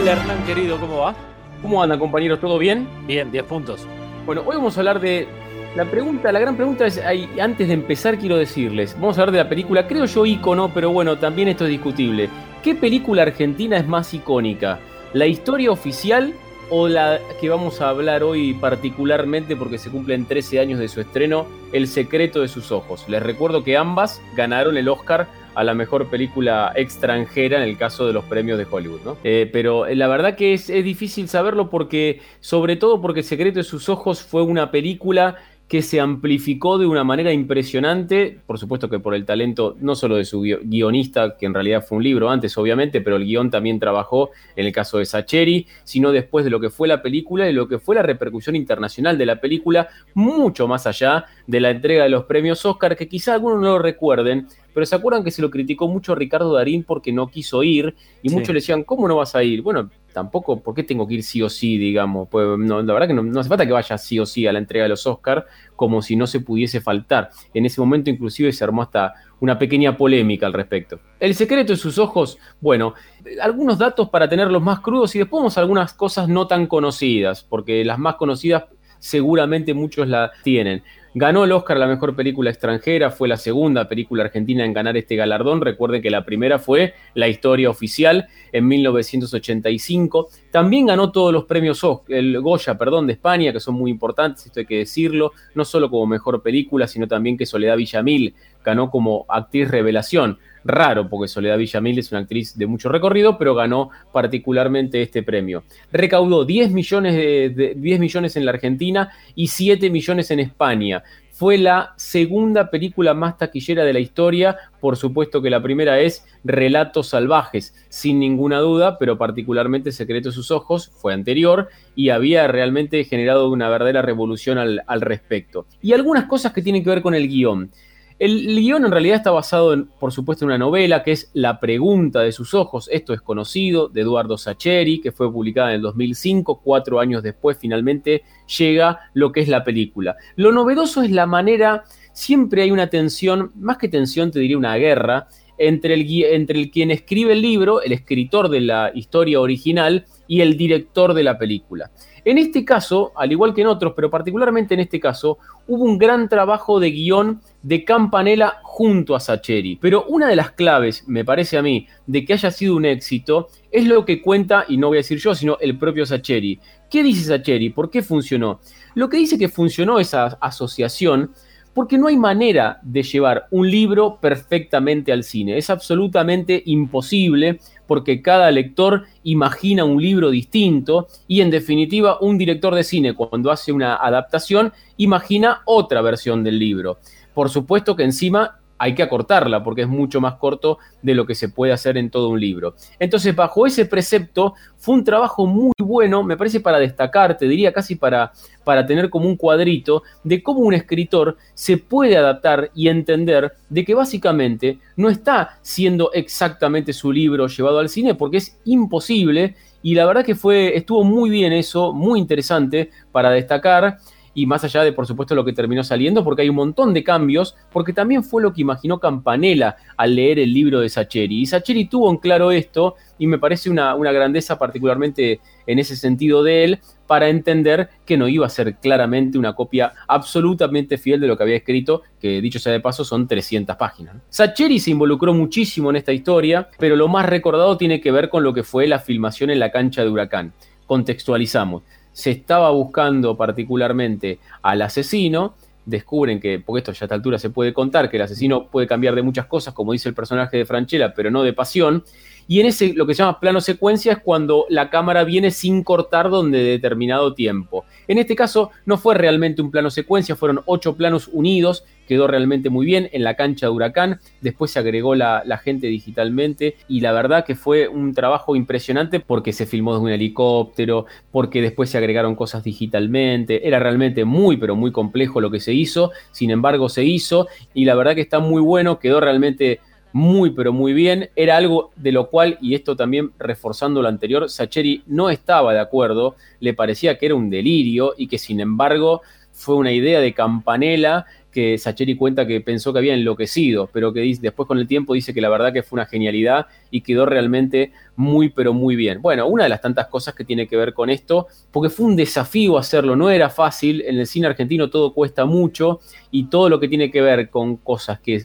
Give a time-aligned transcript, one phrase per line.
[0.00, 1.14] Hola Hernán querido, ¿cómo va?
[1.60, 2.38] ¿Cómo anda compañeros?
[2.38, 2.88] ¿Todo bien?
[3.08, 3.84] Bien, 10 puntos.
[4.26, 5.26] Bueno, hoy vamos a hablar de
[5.74, 7.02] la pregunta, la gran pregunta es,
[7.40, 10.92] antes de empezar quiero decirles, vamos a hablar de la película, creo yo ícono, pero
[10.92, 12.28] bueno, también esto es discutible.
[12.62, 14.78] ¿Qué película argentina es más icónica?
[15.14, 16.32] ¿La historia oficial
[16.70, 21.00] o la que vamos a hablar hoy particularmente porque se cumplen 13 años de su
[21.00, 23.04] estreno, El secreto de sus ojos?
[23.08, 25.26] Les recuerdo que ambas ganaron el Oscar
[25.58, 29.16] a la mejor película extranjera en el caso de los premios de Hollywood, ¿no?
[29.24, 33.64] Eh, pero la verdad que es, es difícil saberlo porque, sobre todo porque secreto de
[33.64, 35.36] sus ojos fue una película
[35.68, 40.16] que se amplificó de una manera impresionante, por supuesto que por el talento no solo
[40.16, 43.78] de su guionista, que en realidad fue un libro antes, obviamente, pero el guion también
[43.78, 47.52] trabajó en el caso de Sacheri, sino después de lo que fue la película y
[47.52, 52.04] lo que fue la repercusión internacional de la película, mucho más allá de la entrega
[52.04, 54.46] de los premios Oscar, que quizá algunos no lo recuerden,
[54.78, 58.28] pero se acuerdan que se lo criticó mucho Ricardo Darín porque no quiso ir, y
[58.28, 59.60] muchos le decían, ¿cómo no vas a ir?
[59.60, 62.28] Bueno, tampoco, ¿por qué tengo que ir sí o sí, digamos?
[62.30, 64.60] Pues no, la verdad que no, hace falta que vaya sí o sí a la
[64.60, 67.30] entrega de los Oscars, como si no se pudiese faltar.
[67.52, 71.00] En ese momento inclusive se armó hasta una pequeña polémica al respecto.
[71.18, 72.94] El secreto de sus ojos, bueno,
[73.42, 77.42] algunos datos para tenerlos más crudos y después vamos a algunas cosas no tan conocidas,
[77.42, 78.66] porque las más conocidas
[79.00, 80.82] seguramente muchos la tienen.
[81.14, 84.96] Ganó el Oscar a la mejor película extranjera, fue la segunda película argentina en ganar
[84.96, 85.60] este galardón.
[85.60, 90.28] Recuerden que la primera fue La historia oficial en 1985.
[90.50, 94.60] También ganó todos los premios el Goya, perdón, de España, que son muy importantes, esto
[94.60, 99.26] hay que decirlo, no solo como mejor película, sino también que Soledad Villamil ganó como
[99.28, 105.02] actriz revelación raro, porque Soledad Villamil es una actriz de mucho recorrido, pero ganó particularmente
[105.02, 105.64] este premio.
[105.92, 111.02] Recaudó 10 millones, de, 10 millones en la Argentina y 7 millones en España.
[111.38, 116.26] Fue la segunda película más taquillera de la historia, por supuesto que la primera es
[116.42, 122.48] Relatos Salvajes, sin ninguna duda, pero particularmente Secreto de sus Ojos fue anterior y había
[122.48, 125.66] realmente generado una verdadera revolución al, respecto.
[125.80, 127.70] Y algunas cosas que tienen que ver con el guion.
[128.18, 131.60] El, guion en realidad está basado, en, por supuesto, en una novela que es La
[131.60, 132.88] pregunta de sus ojos.
[132.92, 136.60] Esto es conocido, de Eduardo Sacheri, que fue publicada en el 2005.
[136.64, 138.24] Cuatro años después, finalmente,
[138.58, 140.16] llega lo que es la película.
[140.34, 144.74] Lo novedoso es la manera, siempre hay una tensión, más que tensión, te diría una
[144.76, 145.28] guerra,
[145.58, 150.56] entre el, entre quien escribe el libro, el escritor de la historia original, y el
[150.56, 151.90] director de la película.
[152.24, 155.96] En este caso, al igual que en otros, pero particularmente en este caso, hubo un
[155.96, 159.76] gran trabajo de guion de Campanella junto a Sacheri.
[159.76, 163.48] Pero una de las claves, me parece a mí, de que haya sido un éxito
[163.70, 166.60] es lo que cuenta, y no voy a decir yo, sino el propio Sacheri.
[166.90, 167.70] ¿Qué dice Sacheri?
[167.70, 168.60] ¿Por qué funcionó?
[168.94, 171.32] Lo que dice que funcionó esa asociación
[171.78, 175.56] porque no hay manera de llevar un libro perfectamente al cine.
[175.56, 182.74] Es absolutamente imposible porque cada lector imagina un libro distinto y en definitiva un director
[182.74, 186.98] de cine cuando hace una adaptación imagina otra versión del libro.
[187.32, 191.34] Por supuesto que encima hay que acortarla porque es mucho más corto de lo que
[191.34, 192.74] se puede hacer en todo un libro.
[192.98, 197.72] Entonces, bajo ese precepto, fue un trabajo muy bueno, me parece para destacar, te diría
[197.72, 198.32] casi para,
[198.64, 203.84] para tener como un cuadrito de cómo un escritor se puede adaptar y entender de
[203.84, 209.94] que básicamente no está siendo exactamente su libro llevado al cine porque es imposible y
[209.94, 213.98] la verdad que fue estuvo muy bien eso, muy interesante para destacar
[214.38, 217.02] y más allá de, por supuesto, lo que terminó saliendo, porque hay un montón de
[217.02, 221.40] cambios, porque también fue lo que imaginó Campanella al leer el libro de Sacheri.
[221.40, 225.96] Y Sacheri tuvo en claro esto, y me parece una, una grandeza particularmente en ese
[225.96, 231.18] sentido de él, para entender que no iba a ser claramente una copia absolutamente fiel
[231.18, 234.14] de lo que había escrito, que dicho sea de paso son 300 páginas.
[234.28, 238.44] Sacheri se involucró muchísimo en esta historia, pero lo más recordado tiene que ver con
[238.44, 240.52] lo que fue la filmación en la cancha de Huracán.
[240.86, 241.82] Contextualizamos
[242.18, 245.54] se estaba buscando particularmente al asesino,
[245.86, 248.88] descubren que, porque esto ya a esta altura se puede contar, que el asesino puede
[248.88, 252.02] cambiar de muchas cosas, como dice el personaje de Franchella, pero no de pasión,
[252.48, 255.84] y en ese lo que se llama plano secuencia es cuando la cámara viene sin
[255.84, 257.84] cortar donde determinado tiempo.
[258.08, 262.70] En este caso no fue realmente un plano secuencia, fueron ocho planos unidos quedó realmente
[262.70, 267.12] muy bien en la cancha de Huracán, después se agregó la, gente digitalmente y la
[267.12, 271.98] verdad que fue un trabajo impresionante porque se filmó desde un helicóptero, porque después se
[271.98, 276.88] agregaron cosas digitalmente, era realmente muy pero muy complejo lo que se hizo, sin embargo
[276.88, 279.80] se hizo y la verdad que está muy bueno, quedó realmente
[280.12, 281.30] muy pero muy bien.
[281.36, 285.80] Era algo de lo cual, y esto también reforzando lo anterior, Sacheri no estaba de
[285.80, 289.20] acuerdo, le parecía que era un delirio y que sin embargo
[289.52, 294.20] fue una idea de Campanella que Sacheri cuenta que pensó que había enloquecido, pero que
[294.40, 297.92] después con el tiempo dice que la verdad que fue una genialidad y quedó realmente
[298.16, 299.22] muy pero muy bien.
[299.22, 302.16] Bueno, una de las tantas cosas que tiene que ver con esto, porque fue un
[302.16, 306.00] desafío hacerlo, no era fácil, en el cine argentino todo cuesta mucho
[306.30, 308.44] y todo lo que tiene que ver con cosas que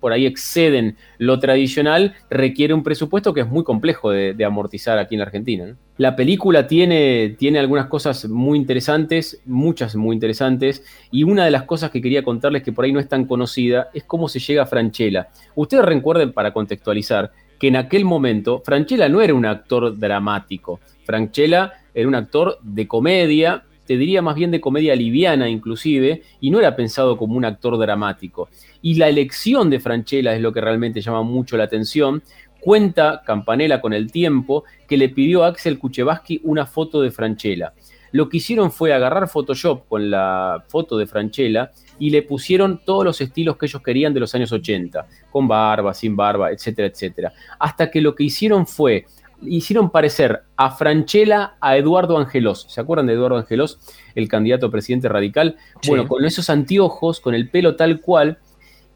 [0.00, 5.14] por ahí exceden lo tradicional requiere un presupuesto que es muy complejo de, amortizar aquí
[5.14, 5.76] en Argentina.
[5.98, 11.62] La película tiene, tiene algunas cosas muy interesantes, muchas muy interesantes, y una de las
[11.62, 12.24] cosas que quería
[12.64, 15.28] que por ahí no es tan conocida es cómo se llega a Franchella.
[15.54, 21.72] Ustedes recuerden, para contextualizar, que en aquel momento Franchella no era un actor dramático, Franchella
[21.94, 26.58] era un actor de comedia, te diría más bien de comedia liviana inclusive, y no
[26.58, 28.48] era pensado como un actor dramático.
[28.80, 32.22] Y la elección de Franchella es lo que realmente llama mucho la atención.
[32.60, 37.74] Cuenta Campanella con el tiempo que le pidió a Axel Kuchevaski una foto de Franchella.
[38.12, 43.04] Lo que hicieron fue agarrar Photoshop con la foto de Franchella y le pusieron todos
[43.04, 47.32] los estilos que ellos querían de los años 80, con barba, sin barba, etcétera, etcétera.
[47.60, 49.06] Hasta que lo que hicieron fue,
[49.40, 52.66] hicieron parecer a Franchella a Eduardo Angelos.
[52.68, 53.78] ¿Se acuerdan de Eduardo Angelos,
[54.16, 55.54] el candidato a presidente radical?
[55.86, 58.38] Bueno, con esos anteojos, con el pelo tal cual,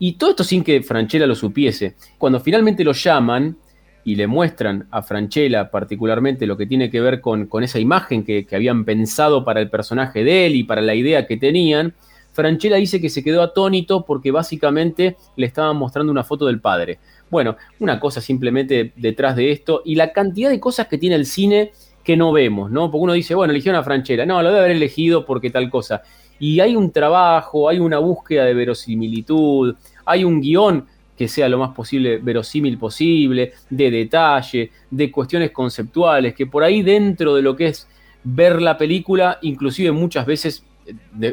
[0.01, 1.95] y todo esto sin que Franchella lo supiese.
[2.19, 3.57] Cuando finalmente lo llaman
[4.03, 8.25] y le muestran a Franchella particularmente lo que tiene que ver con, con esa imagen
[8.25, 11.95] que, que, habían pensado para el personaje de él y para la idea que tenían,
[12.37, 16.99] Franchella dice que se quedó atónito porque básicamente le estaban mostrando una foto del padre.
[17.31, 21.25] Bueno, una cosa simplemente detrás de esto y la cantidad de cosas que tiene el
[21.25, 21.73] cine
[22.05, 22.91] que no vemos, ¿no?
[22.91, 24.27] Porque uno dice, bueno, eligieron a Franchella.
[24.27, 26.03] No, lo debe haber elegido porque tal cosa.
[26.39, 29.75] Y hay un trabajo, hay una búsqueda de verosimilitud,
[30.05, 30.87] hay un guion
[31.17, 36.83] que sea lo más posible verosímil posible, de detalle, de cuestiones conceptuales, que por ahí
[36.83, 37.89] dentro de lo que es
[38.23, 40.67] ver la película, inclusive muchas veces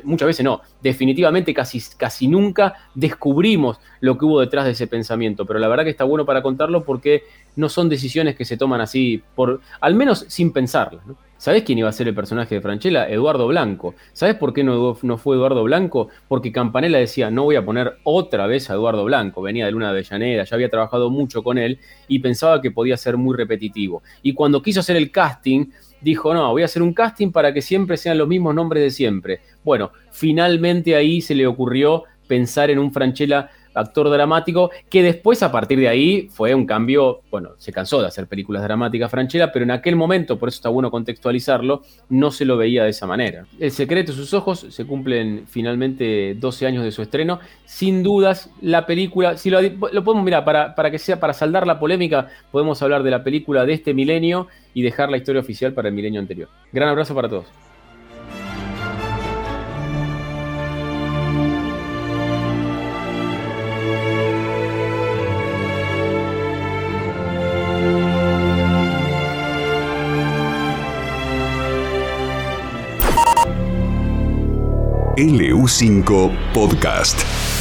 [0.03, 5.45] muchas veces no, definitivamente casi, casi nunca descubrimos lo que hubo detrás de ese pensamiento,
[5.45, 7.23] pero la verdad que está bueno para contarlo porque
[7.55, 11.03] no son decisiones que se toman así, por, al menos sin pensarlas.
[11.43, 13.09] ¿Sabes quién iba a ser el personaje de Franchella?
[13.09, 13.95] Eduardo Blanco.
[14.13, 16.07] ¿Sabes por qué no, no, fue Eduardo Blanco?
[16.29, 19.41] Porque Campanella decía, no voy a poner otra vez a Eduardo Blanco.
[19.41, 22.95] Venía de Luna de Avellaneda, ya había trabajado mucho con él y pensaba que podía
[22.95, 24.03] ser muy repetitivo.
[24.21, 25.65] Y cuando quiso hacer el casting,
[26.03, 28.91] dijo, no, voy a hacer un casting para que siempre sean los mismos nombres de
[28.91, 29.41] siempre.
[29.63, 35.51] Bueno, finalmente ahí se le ocurrió pensar en un Franchella actor dramático, que después a
[35.51, 39.63] partir de ahí fue un cambio, bueno, se cansó de hacer películas dramáticas Franchella, pero
[39.63, 43.45] en aquel momento, por eso está bueno contextualizarlo, no se lo veía de esa manera.
[43.59, 48.49] El secreto de sus ojos se cumplen finalmente 12 años de su estreno, sin dudas
[48.61, 52.81] la película, si lo, podemos mirar, para, para que sea, para saldar la polémica, podemos
[52.81, 56.19] hablar de la película de este milenio y dejar la historia oficial para el milenio
[56.19, 56.49] anterior.
[56.71, 57.45] Gran abrazo para todos.
[75.23, 76.03] LU5
[76.53, 77.52] Podcast.